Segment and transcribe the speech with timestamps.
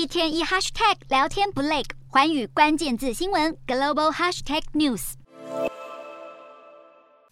[0.00, 5.12] 一天一 hashtag 聊天不累，环宇关键字新闻 global hashtag news。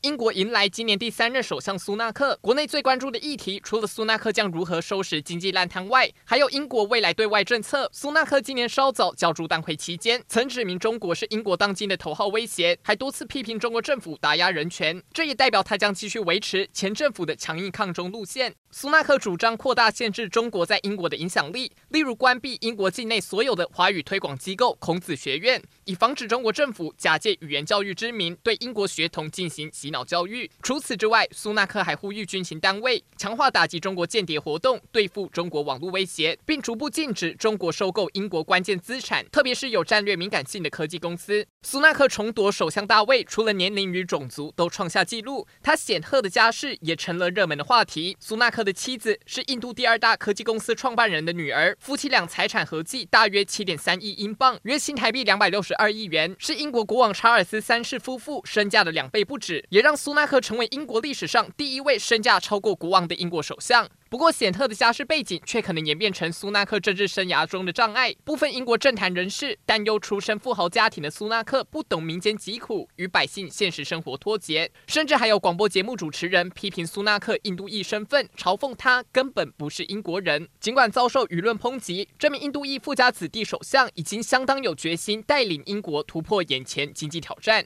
[0.02, 7.90] 英国迎来今年第三任首相苏纳克，国内最关注的议题，除了苏纳克将如何收拾经济烂摊外，还有英国未来对外政策。
[7.92, 15.03] 苏纳克今年稍早角逐党魁期间，曾指明中国是英国当今的头号威胁，还多次批评中国政府打压人权。
[15.12, 18.55] 这也代表他将继续维持前政府的强硬抗中路线。
[18.70, 30.51] 苏纳克主张扩大限制中国在英国的影响力，例如关闭英国境内所有的华语推广机构孔子学院，以防止中国政府假借语言教育之名对英国学童进行洗脑教育。
[30.62, 41.46] 除此之外，苏纳克还呼吁军情单位强化打击中国间谍活动，对付中国网络威胁，并逐步禁止中国收购英国关键资产，特别是有战略敏感性的科技公司。
[41.62, 48.15] 苏纳克重夺首相大位，除了年龄与种族都创下纪录，他显赫的家世也成了热门的话题。
[48.21, 63.88] 苏纳克他的妻子是印度第二大科技公司创办人的女儿，夫妻俩财产合计大约七点三亿英镑，约新台币两百六十二亿元，是英国国王查尔斯三世夫妇身价的两倍不止，也让苏纳克成为英国历史上第一位身价超过国王的英国首相。
[64.10, 68.14] 不过，显赫的家世背景却可能演变成苏纳克政治生涯中的障碍。
[68.24, 74.70] 部分英国政坛人士担忧，出身富豪家庭的苏纳克不懂民间疾苦，与百姓现实生活脱节。
[74.86, 80.48] 甚至还有广播节目主持人批评苏纳克印度裔身份，嘲讽他根本不是英国人。
[80.58, 87.56] 尽管遭受舆论抨击，这名印度裔富家子弟首相已经相当有决心，带领英国突破眼前经济挑战。